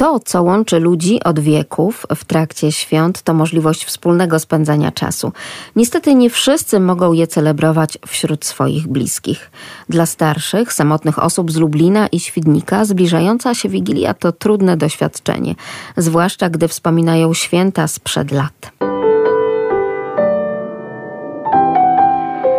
[0.00, 5.32] To, co łączy ludzi od wieków w trakcie świąt, to możliwość wspólnego spędzania czasu.
[5.76, 9.50] Niestety nie wszyscy mogą je celebrować wśród swoich bliskich.
[9.88, 15.54] Dla starszych, samotnych osób z Lublina i Świdnika zbliżająca się Wigilia to trudne doświadczenie,
[15.96, 18.72] zwłaszcza gdy wspominają święta sprzed lat.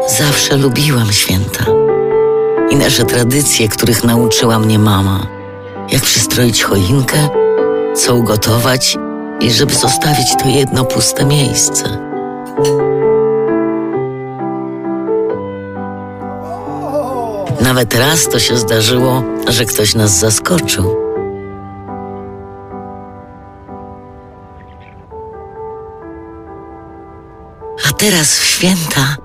[0.07, 1.65] Zawsze lubiłam święta
[2.69, 5.40] i nasze tradycje, których nauczyła mnie mama.
[5.89, 7.29] Jak przystroić choinkę,
[7.95, 8.97] co ugotować
[9.39, 12.11] i żeby zostawić to jedno puste miejsce.
[17.61, 20.95] Nawet raz to się zdarzyło, że ktoś nas zaskoczył.
[27.89, 29.17] A teraz w święta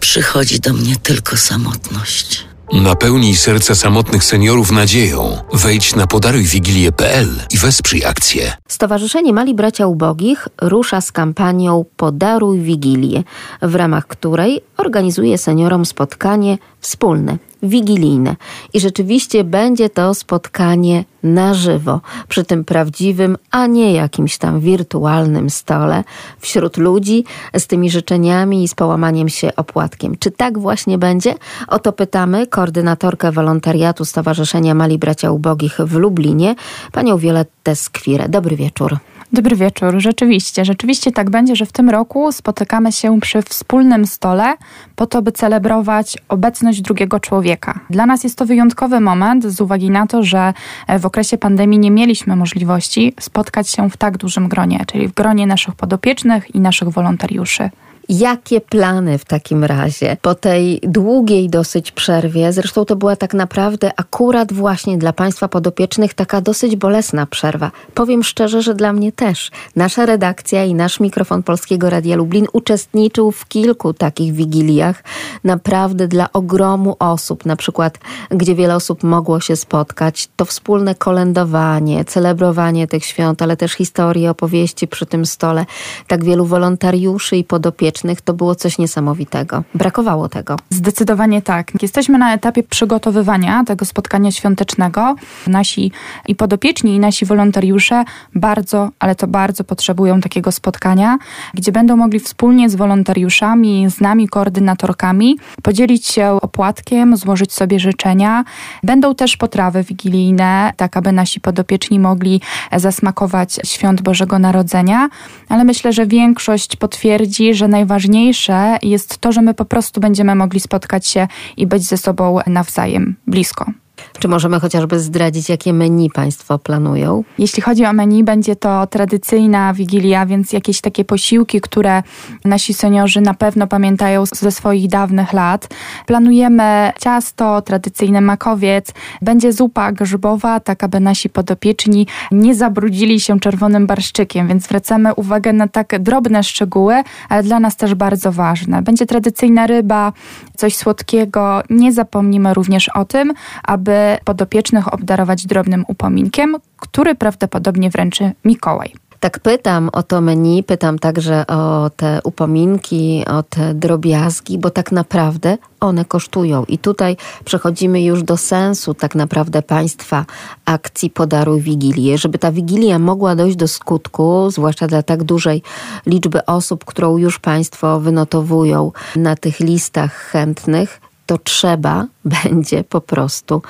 [0.00, 2.51] przychodzi do mnie tylko samotność.
[2.72, 5.36] Napełnij serca samotnych seniorów nadzieją.
[5.52, 8.52] Wejdź na podarujwigilię.pl i wesprzyj akcję.
[8.68, 13.22] Stowarzyszenie Mali Bracia Ubogich rusza z kampanią Podaruj Wigilię,
[13.62, 18.36] w ramach której organizuje seniorom spotkanie wspólne, wigilijne.
[18.74, 25.50] I rzeczywiście będzie to spotkanie na żywo, przy tym prawdziwym, a nie jakimś tam wirtualnym
[25.50, 26.04] stole,
[26.40, 27.24] wśród ludzi,
[27.58, 30.16] z tymi życzeniami i z połamaniem się opłatkiem.
[30.18, 31.34] Czy tak właśnie będzie?
[31.68, 36.54] O to pytamy koordynatorkę wolontariatu Stowarzyszenia Mali Bracia Ubogich w Lublinie,
[36.92, 38.28] panią Violettę Skwirę.
[38.28, 38.98] Dobry wieczór.
[39.32, 39.94] Dobry wieczór.
[39.98, 44.54] Rzeczywiście, rzeczywiście tak będzie, że w tym roku spotykamy się przy wspólnym stole
[44.96, 47.80] po to, by celebrować obecność drugiego człowieka.
[47.90, 50.54] Dla nas jest to wyjątkowy moment z uwagi na to, że
[50.98, 55.46] w okresie pandemii nie mieliśmy możliwości spotkać się w tak dużym gronie, czyli w gronie
[55.46, 57.70] naszych podopiecznych i naszych wolontariuszy.
[58.08, 62.52] Jakie plany w takim razie po tej długiej dosyć przerwie?
[62.52, 67.70] Zresztą to była tak naprawdę akurat właśnie dla Państwa podopiecznych taka dosyć bolesna przerwa.
[67.94, 69.50] Powiem szczerze, że dla mnie też.
[69.76, 75.04] Nasza redakcja i nasz mikrofon Polskiego Radia Lublin uczestniczył w kilku takich wigiliach.
[75.44, 77.98] Naprawdę dla ogromu osób, na przykład
[78.30, 80.28] gdzie wiele osób mogło się spotkać.
[80.36, 85.66] To wspólne kolędowanie, celebrowanie tych świąt, ale też historie, opowieści przy tym stole.
[86.06, 89.62] Tak wielu wolontariuszy i podopiecznych to było coś niesamowitego.
[89.74, 90.56] Brakowało tego.
[90.70, 91.82] Zdecydowanie tak.
[91.82, 95.14] Jesteśmy na etapie przygotowywania tego spotkania świątecznego.
[95.46, 95.92] Nasi
[96.28, 98.04] i podopieczni, i nasi wolontariusze
[98.34, 101.18] bardzo, ale to bardzo potrzebują takiego spotkania,
[101.54, 108.44] gdzie będą mogli wspólnie z wolontariuszami, z nami, koordynatorkami, podzielić się opłatkiem, złożyć sobie życzenia.
[108.82, 112.40] Będą też potrawy wigilijne, tak aby nasi podopieczni mogli
[112.76, 115.08] zasmakować świąt Bożego Narodzenia,
[115.48, 120.34] ale myślę, że większość potwierdzi, że naj najważniejsze jest to, że my po prostu będziemy
[120.34, 123.81] mogli spotkać się i być ze sobą nawzajem blisko.
[124.18, 127.24] Czy możemy chociażby zdradzić, jakie menu Państwo planują?
[127.38, 132.02] Jeśli chodzi o menu, będzie to tradycyjna wigilia, więc jakieś takie posiłki, które
[132.44, 135.68] nasi seniorzy na pewno pamiętają ze swoich dawnych lat.
[136.06, 143.86] Planujemy ciasto, tradycyjny makowiec, będzie zupa grzybowa, tak aby nasi podopieczni nie zabrudzili się czerwonym
[143.86, 148.82] barszczykiem, więc zwracamy uwagę na tak drobne szczegóły, ale dla nas też bardzo ważne.
[148.82, 150.12] Będzie tradycyjna ryba,
[150.56, 151.62] coś słodkiego.
[151.70, 153.32] Nie zapomnimy również o tym,
[153.64, 158.92] aby podopiecznych obdarować drobnym upominkiem, który prawdopodobnie wręczy Mikołaj.
[159.22, 164.92] Tak pytam o to menu, pytam także o te upominki, o te drobiazgi, bo tak
[164.92, 166.64] naprawdę one kosztują.
[166.64, 170.24] I tutaj przechodzimy już do sensu tak naprawdę państwa
[170.64, 172.18] akcji Podaruj Wigilię.
[172.18, 175.62] Żeby ta Wigilia mogła dojść do skutku, zwłaszcza dla tak dużej
[176.06, 183.62] liczby osób, którą już państwo wynotowują na tych listach chętnych, to trzeba będzie po prostu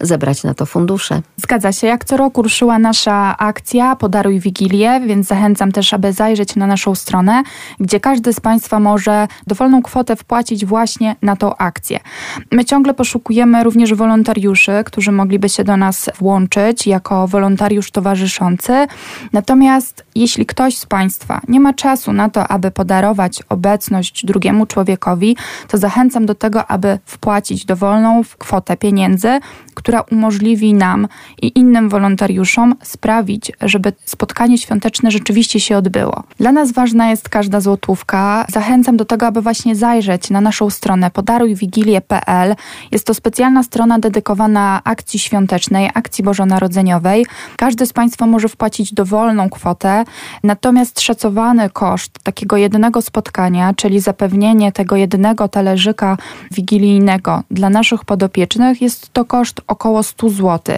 [0.00, 1.20] zebrać na to fundusze.
[1.36, 1.86] Zgadza się.
[1.86, 6.94] Jak co roku ruszyła nasza akcja Podaruj Wigilię, więc zachęcam też, aby zajrzeć na naszą
[6.94, 7.42] stronę,
[7.80, 12.00] gdzie każdy z Państwa może dowolną kwotę wpłacić właśnie na tą akcję.
[12.52, 18.86] My ciągle poszukujemy również wolontariuszy, którzy mogliby się do nas włączyć jako wolontariusz towarzyszący.
[19.32, 25.36] Natomiast jeśli ktoś z Państwa nie ma czasu na to, aby podarować obecność drugiemu człowiekowi,
[25.68, 27.93] to zachęcam do tego, aby wpłacić dowolną
[28.38, 29.40] kwotę pieniędzy,
[29.74, 31.08] która umożliwi nam
[31.42, 36.22] i innym wolontariuszom sprawić, żeby spotkanie świąteczne rzeczywiście się odbyło.
[36.38, 38.46] Dla nas ważna jest każda złotówka.
[38.48, 42.54] Zachęcam do tego, aby właśnie zajrzeć na naszą stronę podarujwigilię.pl.
[42.90, 47.26] Jest to specjalna strona dedykowana akcji świątecznej, akcji bożonarodzeniowej.
[47.56, 50.04] Każdy z Państwa może wpłacić dowolną kwotę,
[50.42, 56.16] natomiast szacowany koszt takiego jednego spotkania, czyli zapewnienie tego jednego talerzyka
[56.50, 60.76] wigilijnego dla naszych naszych podopiecznych jest to koszt około 100 zł.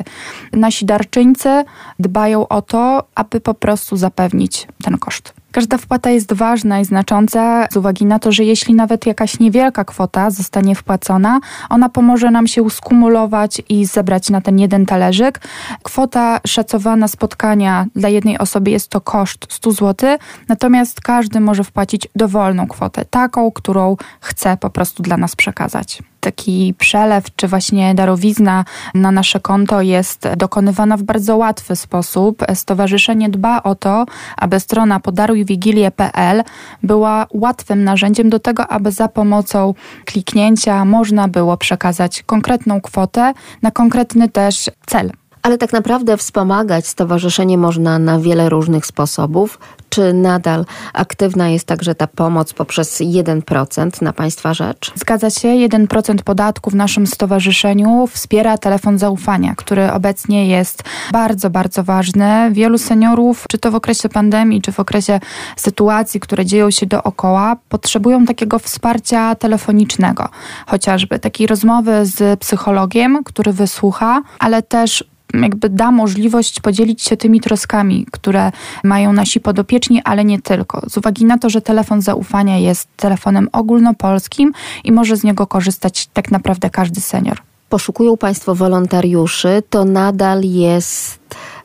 [0.53, 1.65] Nasi darczyńcy
[1.99, 5.35] dbają o to, aby po prostu zapewnić ten koszt.
[5.53, 9.85] Każda wpłata jest ważna i znacząca z uwagi na to, że jeśli nawet jakaś niewielka
[9.85, 15.41] kwota zostanie wpłacona, ona pomoże nam się skumulować i zebrać na ten jeden talerzyk.
[15.83, 20.19] Kwota szacowana spotkania dla jednej osoby jest to koszt 100 zł,
[20.49, 26.75] natomiast każdy może wpłacić dowolną kwotę, taką, którą chce po prostu dla nas przekazać taki
[26.79, 28.65] przelew czy właśnie darowizna
[28.95, 32.45] na nasze konto jest dokonywana w bardzo łatwy sposób.
[32.55, 34.07] Stowarzyszenie dba o to,
[34.37, 36.43] aby strona podarujwigilię.pl
[36.83, 39.75] była łatwym narzędziem do tego, aby za pomocą
[40.05, 43.33] kliknięcia można było przekazać konkretną kwotę
[43.63, 45.11] na konkretny też cel.
[45.47, 49.59] Ale tak naprawdę wspomagać stowarzyszenie można na wiele różnych sposobów.
[49.89, 54.93] Czy nadal aktywna jest także ta pomoc poprzez 1% na Państwa rzecz?
[54.95, 60.83] Zgadza się, 1% podatku w naszym stowarzyszeniu wspiera telefon zaufania, który obecnie jest
[61.13, 62.51] bardzo, bardzo ważny.
[62.53, 65.21] Wielu seniorów, czy to w okresie pandemii, czy w okresie
[65.57, 70.29] sytuacji, które dzieją się dookoła, potrzebują takiego wsparcia telefonicznego,
[70.67, 75.05] chociażby takiej rozmowy z psychologiem, który wysłucha, ale też
[75.43, 78.53] jakby da możliwość podzielić się tymi troskami, które
[78.85, 80.83] mają nasi podopieczni, ale nie tylko.
[80.91, 84.53] Z uwagi na to, że telefon zaufania jest telefonem ogólnopolskim
[84.85, 87.39] i może z niego korzystać tak naprawdę każdy senior.
[87.69, 91.19] Poszukują Państwo wolontariuszy, to nadal jest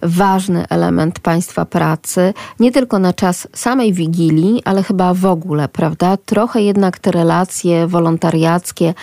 [0.03, 6.18] ważny element państwa pracy, nie tylko na czas samej wigilii, ale chyba w ogóle, prawda?
[6.18, 8.94] Trochę jednak te relacje wolontariackie,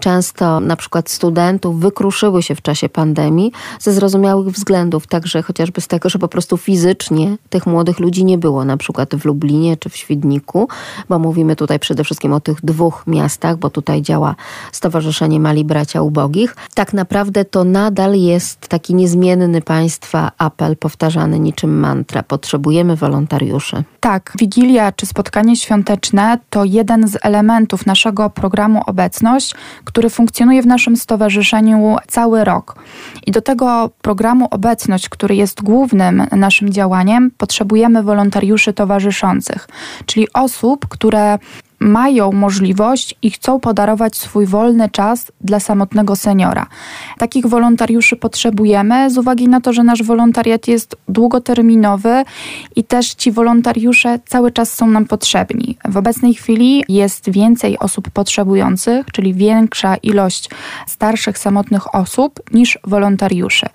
[0.00, 5.88] często na przykład studentów, wykruszyły się w czasie pandemii ze zrozumiałych względów, także chociażby z
[5.88, 9.88] tego, że po prostu fizycznie tych młodych ludzi nie było, na przykład w Lublinie czy
[9.88, 10.68] w Świdniku,
[11.08, 14.34] bo mówimy tutaj przede wszystkim o tych dwóch miastach, bo tutaj działa
[14.72, 16.56] Stowarzyszenie Mali Bracia Ubogich.
[16.74, 22.22] Tak naprawdę to nadal jest taki niezmienny państwa apel powtarzany niczym mantra.
[22.22, 23.84] Potrzebujemy wolontariuszy.
[24.00, 29.54] Tak, Wigilia czy spotkanie świąteczne to jeden z elementów naszego programu Obecność,
[29.84, 32.74] który funkcjonuje w naszym stowarzyszeniu cały rok.
[33.26, 39.68] I do tego programu Obecność, który jest głównym naszym działaniem, potrzebujemy wolontariuszy towarzyszących,
[40.06, 41.38] czyli osób, które
[41.80, 46.66] mają możliwość i chcą podarować swój wolny czas dla samotnego seniora.
[47.18, 52.24] Takich wolontariuszy potrzebujemy z uwagi na to, że nasz wolontariat jest długoterminowy
[52.76, 55.76] i też ci wolontariusze cały czas są nam potrzebni.
[55.88, 60.50] W obecnej chwili jest więcej osób potrzebujących, czyli większa ilość
[60.86, 63.66] starszych, samotnych osób niż wolontariuszy.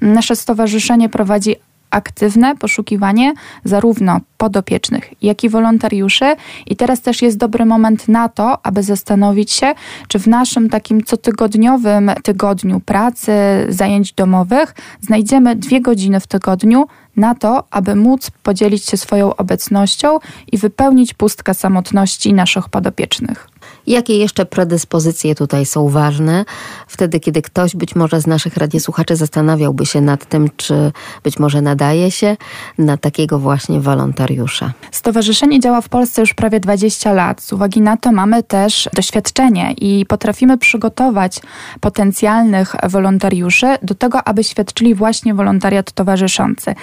[0.00, 1.56] Nasze stowarzyszenie prowadzi
[1.92, 3.34] aktywne poszukiwanie
[3.64, 6.36] zarówno podopiecznych, jak i wolontariuszy.
[6.66, 9.74] I teraz też jest dobry moment na to, aby zastanowić się,
[10.08, 13.32] czy w naszym takim cotygodniowym tygodniu pracy,
[13.68, 16.86] zajęć domowych znajdziemy dwie godziny w tygodniu
[17.16, 20.18] na to, aby móc podzielić się swoją obecnością
[20.52, 23.51] i wypełnić pustkę samotności naszych podopiecznych.
[23.86, 26.44] Jakie jeszcze predyspozycje tutaj są ważne?
[26.86, 30.92] Wtedy, kiedy ktoś być może z naszych radiosłuchaczy zastanawiałby się nad tym, czy
[31.24, 32.36] być może nadaje się
[32.78, 34.72] na takiego właśnie wolontariusza.
[34.90, 37.40] Stowarzyszenie działa w Polsce już prawie 20 lat.
[37.40, 41.40] Z uwagi na to mamy też doświadczenie i potrafimy przygotować
[41.80, 46.74] potencjalnych wolontariuszy do tego, aby świadczyli właśnie wolontariat towarzyszący.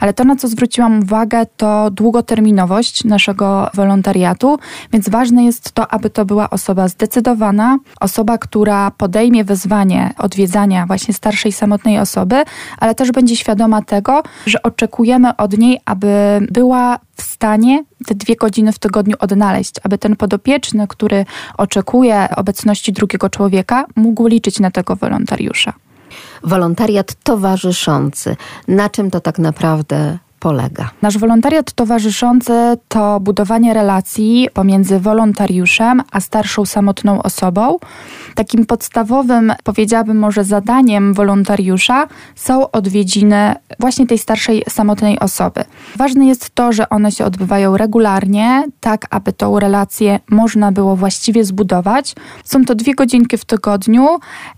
[0.00, 4.58] Ale to, na co zwróciłam uwagę, to długoterminowość naszego wolontariatu,
[4.92, 11.52] więc ważne jest to, aby to osoba zdecydowana, osoba, która podejmie wyzwanie odwiedzania właśnie starszej,
[11.52, 12.42] samotnej osoby,
[12.78, 18.36] ale też będzie świadoma tego, że oczekujemy od niej, aby była w stanie te dwie
[18.36, 21.24] godziny w tygodniu odnaleźć, aby ten podopieczny, który
[21.58, 25.72] oczekuje obecności drugiego człowieka, mógł liczyć na tego wolontariusza.
[26.44, 28.36] Wolontariat towarzyszący.
[28.68, 30.90] Na czym to tak naprawdę polega?
[31.02, 32.52] Nasz wolontariat towarzyszący
[32.88, 37.78] to budowanie relacji pomiędzy wolontariuszem a starszą samotną osobą.
[38.34, 45.64] Takim podstawowym, powiedziałabym może zadaniem wolontariusza są odwiedziny właśnie tej starszej samotnej osoby.
[45.96, 51.44] Ważne jest to, że one się odbywają regularnie, tak aby tą relację można było właściwie
[51.44, 52.14] zbudować.
[52.44, 54.08] Są to dwie godzinki w tygodniu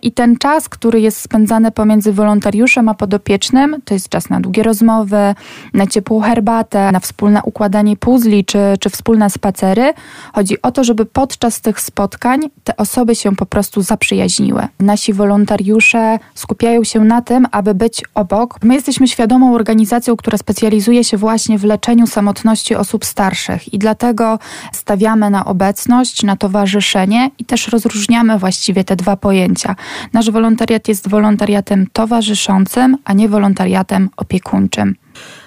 [0.03, 4.63] i ten czas, który jest spędzany pomiędzy wolontariuszem a podopiecznym, to jest czas na długie
[4.63, 5.35] rozmowy,
[5.75, 9.93] na ciepłą herbatę, na wspólne układanie puzli czy, czy wspólne spacery.
[10.33, 14.69] Chodzi o to, żeby podczas tych spotkań te osoby się po prostu zaprzyjaźniły.
[14.81, 18.59] Nasi wolontariusze skupiają się na tym, aby być obok.
[18.63, 24.39] My jesteśmy świadomą organizacją, która specjalizuje się właśnie w leczeniu samotności osób starszych i dlatego
[24.73, 29.77] stawiamy na obecność, na towarzyszenie i też rozróżniamy właściwie te dwa pojęcia.
[30.13, 34.95] Nasz wolontariat jest wolontariatem towarzyszącym, a nie wolontariatem opiekuńczym.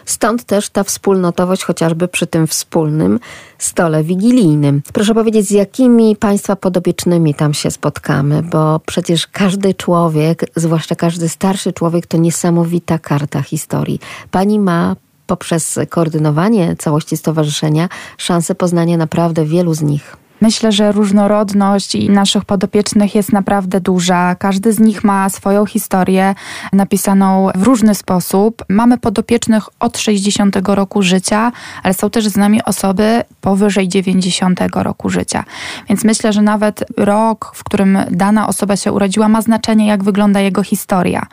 [0.05, 3.19] Stąd też ta wspólnotowość chociażby przy tym wspólnym
[3.57, 4.81] stole wigilijnym.
[4.93, 11.29] Proszę powiedzieć, z jakimi Państwa podobiecznymi tam się spotkamy, bo przecież każdy człowiek, zwłaszcza każdy
[11.29, 14.00] starszy człowiek, to niesamowita karta historii.
[14.31, 14.95] Pani ma
[15.27, 20.23] poprzez koordynowanie całości stowarzyszenia szansę poznania naprawdę wielu z nich.
[20.43, 24.35] Myślę, że różnorodność i naszych podopiecznych jest naprawdę duża.
[24.35, 26.35] Każdy z nich ma swoją historię
[26.73, 28.65] napisaną w różny sposób.
[28.69, 31.51] Mamy podopiecznych od 60 roku życia,
[31.83, 35.43] ale są też z nami osoby powyżej 90 roku życia.
[35.89, 40.39] Więc myślę, że nawet rok, w którym dana osoba się urodziła, ma znaczenie, jak wygląda
[40.39, 41.25] jego historia.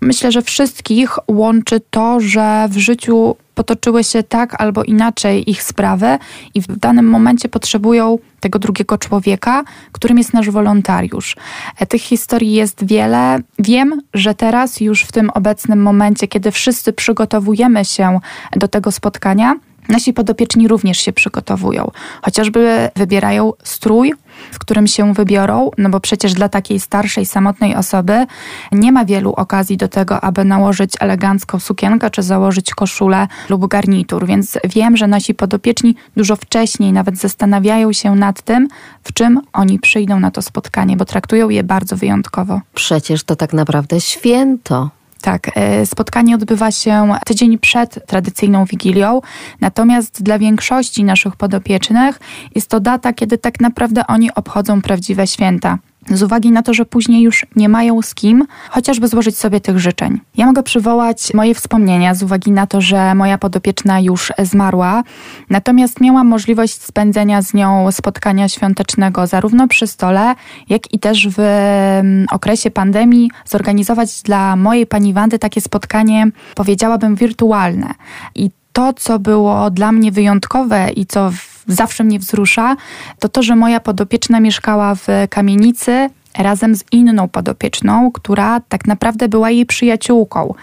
[0.00, 6.18] Myślę, że wszystkich łączy to, że w życiu potoczyły się tak albo inaczej ich sprawy
[6.54, 11.36] i w danym momencie potrzebują tego drugiego człowieka, którym jest nasz wolontariusz.
[11.78, 13.40] E, tych historii jest wiele.
[13.58, 18.20] Wiem, że teraz, już w tym obecnym momencie, kiedy wszyscy przygotowujemy się
[18.56, 19.56] do tego spotkania,
[19.88, 21.90] Nasi podopieczni również się przygotowują,
[22.22, 24.14] chociażby wybierają strój,
[24.52, 28.26] w którym się wybiorą, no bo przecież dla takiej starszej, samotnej osoby
[28.72, 34.26] nie ma wielu okazji do tego, aby nałożyć elegancką sukienkę czy założyć koszulę lub garnitur,
[34.26, 38.68] więc wiem, że nasi podopieczni dużo wcześniej nawet zastanawiają się nad tym,
[39.04, 42.60] w czym oni przyjdą na to spotkanie, bo traktują je bardzo wyjątkowo.
[42.74, 44.97] Przecież to tak naprawdę święto.
[45.22, 49.20] Tak, e, spotkanie odbywa się tydzień przed tradycyjną wigilią,
[49.60, 52.20] natomiast dla większości naszych podopiecznych
[52.54, 55.78] jest to data, kiedy tak naprawdę oni obchodzą prawdziwe święta
[56.10, 59.78] z uwagi na to, że później już nie mają z kim chociażby złożyć sobie tych
[59.78, 60.20] życzeń.
[60.36, 65.02] Ja mogę przywołać moje wspomnienia z uwagi na to, że moja podopieczna już zmarła,
[65.50, 70.34] natomiast miałam możliwość spędzenia z nią spotkania świątecznego zarówno przy stole,
[70.68, 77.14] jak i też w mm, okresie pandemii zorganizować dla mojej pani Wandy takie spotkanie, powiedziałabym,
[77.14, 77.94] wirtualne.
[78.34, 81.30] I to, co było dla mnie wyjątkowe i co
[81.68, 82.76] zawsze mnie wzrusza,
[83.18, 89.28] to to, że moja podopieczna mieszkała w kamienicy razem z inną podopieczną, która tak naprawdę
[89.28, 90.54] była jej przyjaciółką.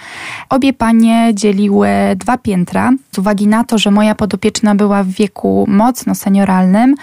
[0.50, 2.92] Obie panie dzieliły dwa piętra.
[3.16, 6.96] Z uwagi na to, że moja podopieczna była w wieku mocno senioralnym,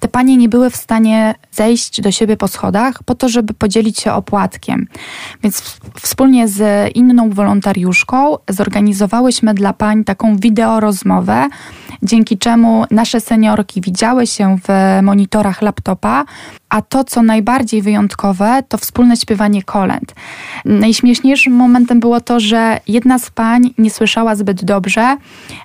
[0.00, 4.00] te panie nie były w stanie zejść do siebie po schodach po to, żeby podzielić
[4.00, 4.86] się opłatkiem.
[5.42, 11.48] Więc wspólnie z inną wolontariuszką zorganizowałyśmy dla pań taką wideorozmowę,
[12.02, 14.68] dzięki czemu nasze seniorki widziały się w
[15.02, 16.24] monitorach laptopa,
[16.74, 20.14] a to, co najbardziej wyjątkowe, to wspólne śpiewanie kolęd.
[20.64, 25.16] Najśmieszniejszym momentem było to, że jedna z pań nie słyszała zbyt dobrze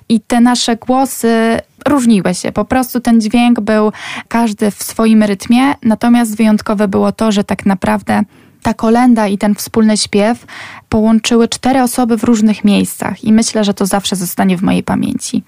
[0.08, 2.52] i te nasze głosy różniły się.
[2.52, 3.92] Po prostu ten dźwięk był
[4.28, 8.22] każdy w swoim rytmie, natomiast wyjątkowe było to, że tak naprawdę
[8.62, 10.46] ta kolenda i ten wspólny śpiew
[10.88, 15.42] połączyły cztery osoby w różnych miejscach i myślę, że to zawsze zostanie w mojej pamięci.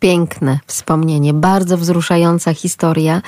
[0.00, 3.22] Piękne wspomnienie, bardzo wzruszająca historia.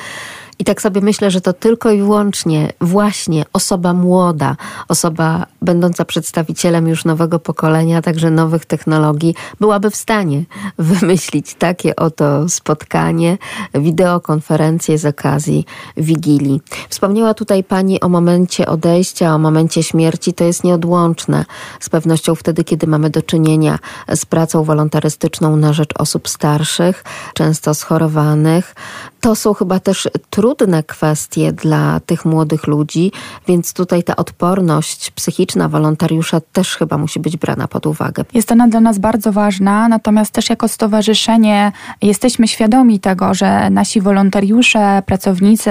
[0.63, 4.57] I tak sobie myślę, że to tylko i wyłącznie właśnie osoba młoda,
[4.89, 10.45] osoba będąca przedstawicielem już nowego pokolenia, także nowych technologii, byłaby w stanie
[10.79, 13.39] wymyślić takie oto spotkanie,
[13.75, 15.65] wideokonferencję z okazji
[15.97, 16.61] Wigilii.
[16.89, 20.35] Wspomniała tutaj Pani o momencie odejścia, o momencie śmierci.
[20.35, 21.45] To jest nieodłączne
[21.81, 23.79] z pewnością wtedy, kiedy mamy do czynienia
[24.15, 27.05] z pracą wolontarystyczną na rzecz osób starszych,
[27.35, 28.75] często schorowanych.
[29.21, 30.52] To są chyba też trudne
[30.87, 33.13] kwestie dla tych młodych ludzi,
[33.49, 38.25] więc tutaj ta odporność psychiczna wolontariusza też chyba musi być brana pod uwagę.
[38.35, 44.01] Jest ona dla nas bardzo ważna, natomiast też jako stowarzyszenie jesteśmy świadomi tego, że nasi
[44.01, 45.71] wolontariusze, pracownicy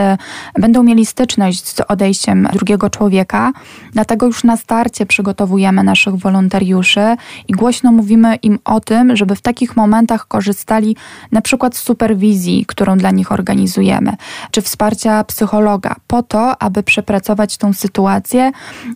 [0.59, 3.51] będą mieli styczność z odejściem drugiego człowieka,
[3.93, 7.15] dlatego już na starcie przygotowujemy naszych wolontariuszy
[7.47, 10.95] i głośno mówimy im o tym, żeby w takich momentach korzystali
[11.31, 14.13] na przykład z superwizji, którą dla nich organizujemy,
[14.51, 18.51] czy czy wsparcia psychologa, po to, aby przepracować tą sytuację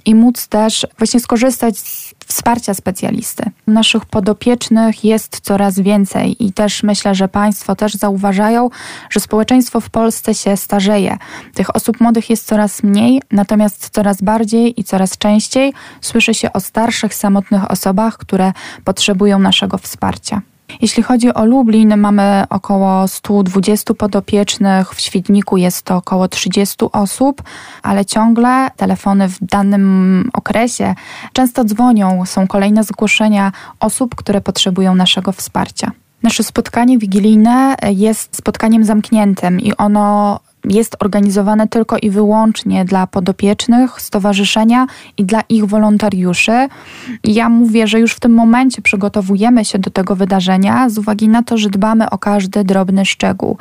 [0.05, 3.43] i móc też właśnie skorzystać z wsparcia specjalisty.
[3.67, 8.69] Naszych podopiecznych jest coraz więcej i też myślę, że Państwo też zauważają,
[9.09, 11.17] że społeczeństwo w Polsce się starzeje.
[11.53, 16.59] Tych osób młodych jest coraz mniej, natomiast coraz bardziej i coraz częściej słyszy się o
[16.59, 18.53] starszych, samotnych osobach, które
[18.83, 20.41] potrzebują naszego wsparcia.
[20.81, 27.43] Jeśli chodzi o Lublin, mamy około 120 podopiecznych, w Świdniku jest to około 30 osób,
[27.83, 30.95] ale ciągle telefony w danym okresie
[31.33, 35.91] często dzwonią, są kolejne zgłoszenia osób, które potrzebują naszego wsparcia.
[36.23, 44.01] Nasze spotkanie wigilijne jest spotkaniem zamkniętym i ono jest organizowane tylko i wyłącznie dla podopiecznych
[44.01, 46.67] stowarzyszenia i dla ich wolontariuszy.
[47.23, 51.43] Ja mówię, że już w tym momencie przygotowujemy się do tego wydarzenia z uwagi na
[51.43, 53.57] to, że dbamy o każdy drobny szczegół.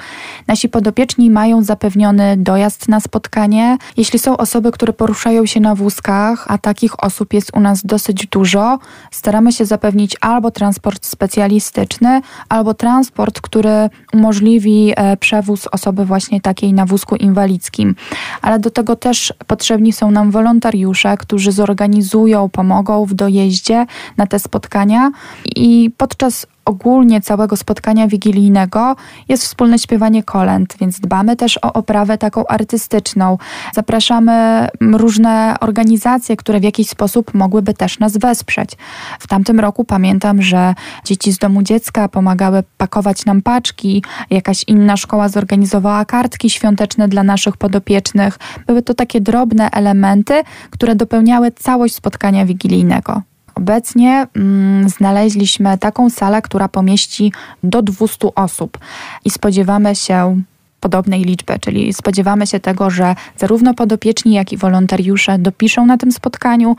[0.47, 3.79] Nasi podopieczni mają zapewniony dojazd na spotkanie.
[3.97, 8.27] Jeśli są osoby, które poruszają się na wózkach, a takich osób jest u nas dosyć
[8.27, 8.79] dużo,
[9.11, 16.73] staramy się zapewnić albo transport specjalistyczny, albo transport, który umożliwi e, przewóz osoby właśnie takiej
[16.73, 17.95] na wózkach wózku inwalidzkim.
[18.43, 23.87] Ale do tego też potrzebni są nam wolontariusze, którzy zorganizują, pomogą w dojeździe
[24.17, 25.11] na te spotkania
[25.57, 28.97] i podczas ogólnie całego spotkania wigilijnego
[29.29, 33.39] jest wspólne śpiewanie kolęd, więc dbamy też o oprawę taką artystyczną.
[33.75, 38.71] Zapraszamy różne organizacje, które w jakiś sposób mogłyby też nas wesprzeć.
[39.19, 44.97] W tamtym roku pamiętam, że dzieci z domu dziecka pomagały pakować nam paczki, jakaś inna
[44.97, 48.39] szkoła zorganizowała kartki świąteczne dla naszych podopiecznych.
[48.67, 53.23] Były to takie drobne elementy, które dopełniały całość spotkania wigilijnego.
[53.55, 57.33] Obecnie mm, znaleźliśmy taką salę, która pomieści
[57.63, 58.79] do 200 osób
[59.25, 60.41] i spodziewamy się
[60.81, 66.13] podobnej liczby, czyli spodziewamy się tego, że zarówno podopieczni, jak i wolontariusze dopiszą na tym
[66.13, 66.77] spotkaniu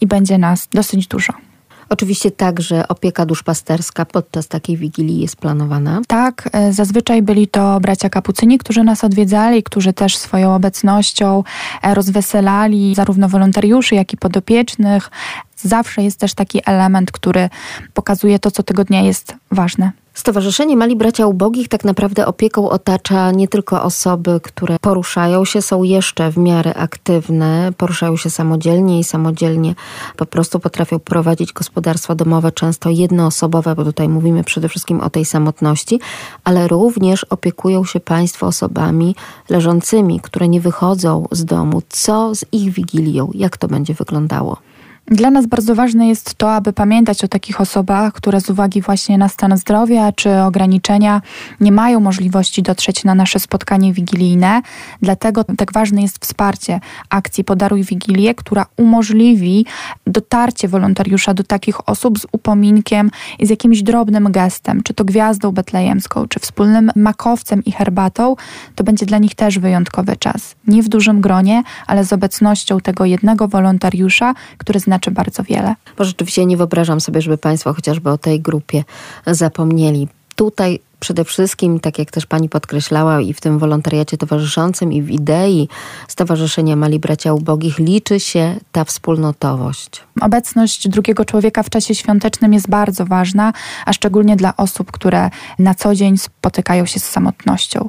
[0.00, 1.47] i będzie nas dosyć dużo.
[1.88, 6.00] Oczywiście także opieka duszpasterska podczas takiej wigilii jest planowana.
[6.06, 11.44] Tak, e, zazwyczaj byli to bracia kapucyni, którzy nas odwiedzali, którzy też swoją obecnością
[11.82, 15.10] e, rozweselali zarówno wolontariuszy, jak i podopiecznych.
[15.56, 17.50] Zawsze jest też taki element, który
[17.94, 19.92] pokazuje to, co tego dnia jest ważne.
[20.18, 25.82] Stowarzyszenie Mali Bracia Ubogich tak naprawdę opieką otacza nie tylko osoby, które poruszają się, są
[25.82, 29.74] jeszcze w miarę aktywne, poruszają się samodzielnie i samodzielnie
[30.16, 35.24] po prostu potrafią prowadzić gospodarstwa domowe, często jednoosobowe, bo tutaj mówimy przede wszystkim o tej
[35.24, 36.00] samotności,
[36.44, 39.14] ale również opiekują się Państwo osobami
[39.48, 41.82] leżącymi, które nie wychodzą z domu.
[41.88, 43.30] Co z ich wigilią?
[43.34, 44.67] Jak to będzie wyglądało?
[45.10, 49.18] Dla nas bardzo ważne jest to, aby pamiętać o takich osobach, które z uwagi właśnie
[49.18, 51.22] na stan zdrowia czy ograniczenia
[51.60, 54.62] nie mają możliwości dotrzeć na nasze spotkanie wigilijne.
[55.02, 59.66] Dlatego tak ważne jest wsparcie akcji Podaruj Wigilię, która umożliwi
[60.06, 65.52] dotarcie wolontariusza do takich osób z upominkiem i z jakimś drobnym gestem, czy to gwiazdą
[65.52, 68.36] betlejemską, czy wspólnym makowcem i herbatą.
[68.74, 70.54] To będzie dla nich też wyjątkowy czas.
[70.66, 75.74] Nie w dużym gronie, ale z obecnością tego jednego wolontariusza, który zna znaczy bardzo wiele.
[75.98, 78.84] Bo rzeczywiście nie wyobrażam sobie, żeby Państwo chociażby o tej grupie
[79.26, 80.08] zapomnieli.
[80.36, 85.10] Tutaj przede wszystkim, tak jak też pani podkreślała, i w tym wolontariacie towarzyszącym, i w
[85.10, 85.68] idei
[86.08, 89.90] Stowarzyszenia Mali Bracia Ubogich liczy się ta wspólnotowość.
[90.20, 93.52] Obecność drugiego człowieka w czasie świątecznym jest bardzo ważna,
[93.86, 97.88] a szczególnie dla osób, które na co dzień spotykają się z samotnością.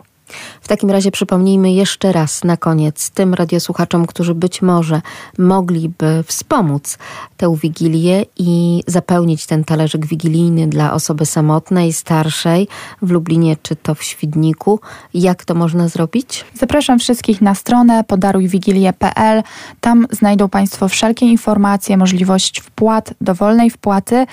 [0.62, 5.02] W takim razie przypomnijmy jeszcze raz na koniec tym radiosłuchaczom, którzy być może
[5.38, 6.98] mogliby wspomóc
[7.38, 12.68] tę wigilię i zapełnić ten talerzyk wigilijny dla osoby samotnej, starszej
[13.02, 14.80] w Lublinie czy to w Świdniku.
[15.14, 16.46] Jak to można zrobić?
[16.54, 19.44] Zapraszam wszystkich na stronę podarujwigilię.pl.
[19.82, 24.26] Tam znajdą Państwo wszelkie informacje, możliwość wpłat, dowolnej wpłaty.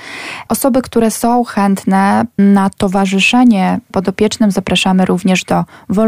[0.49, 5.65] Osoby, które są chętne na towarzyszenie podopiecznym zapraszamy również do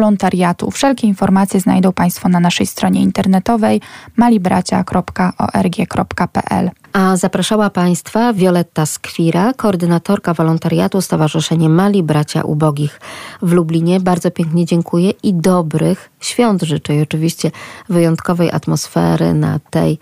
[0.09, 0.71] wolontariatu.
[0.71, 3.81] Wszelkie informacje znajdą Państwo na naszej stronie internetowej
[4.17, 6.71] malibracia.org.pl.
[6.93, 13.01] A zapraszała Państwa Wioletta Skwira, koordynatorka wolontariatu Stowarzyszenie Mali Bracia Ubogich
[13.43, 14.01] w Lublinie.
[14.01, 17.51] Bardzo pięknie dziękuję i dobrych świąt życzę i oczywiście
[17.89, 19.99] wyjątkowej atmosfery na tej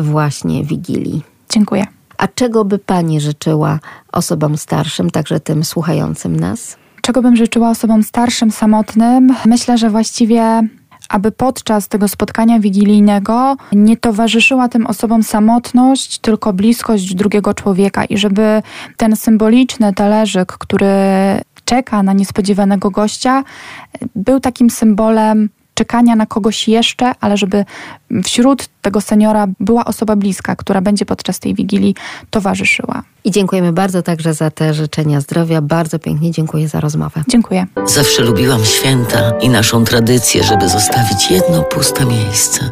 [0.00, 1.22] właśnie Wigilii.
[1.50, 1.86] Dziękuję.
[2.18, 3.78] A czego by Pani życzyła
[4.12, 6.79] osobom starszym, także tym słuchającym nas?
[7.02, 9.34] Czego bym życzyła osobom starszym, samotnym?
[9.46, 10.62] Myślę, że właściwie
[11.08, 18.18] aby podczas tego spotkania wigilijnego nie towarzyszyła tym osobom samotność, tylko bliskość drugiego człowieka i
[18.18, 18.62] żeby
[18.96, 20.86] ten symboliczny talerzyk, który
[21.64, 23.44] czeka na niespodziewanego gościa,
[24.14, 25.48] był takim symbolem
[25.80, 27.64] czekania na kogoś jeszcze, ale żeby
[28.24, 31.94] wśród tego seniora była osoba bliska, która będzie podczas tej wigilii
[32.30, 33.02] towarzyszyła.
[33.24, 35.60] I dziękujemy bardzo także za te życzenia zdrowia.
[35.62, 37.22] Bardzo pięknie dziękuję za rozmowę.
[37.28, 37.66] Dziękuję.
[37.86, 42.70] Zawsze lubiłam święta i naszą tradycję, żeby zostawić jedno puste miejsce.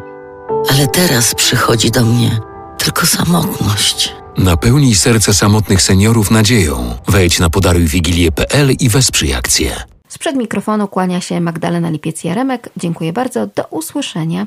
[0.70, 2.40] Ale teraz przychodzi do mnie
[2.78, 4.14] tylko samotność.
[4.38, 6.94] Napełnij serce samotnych seniorów nadzieją.
[7.06, 9.97] Wejdź na podarujwigilię.pl i wesprzyj akcję.
[10.08, 12.58] Sprzed mikrofonu kłania się Magdalena Lipiec-Jaremek.
[12.76, 13.46] Dziękuję bardzo.
[13.46, 14.46] Do usłyszenia.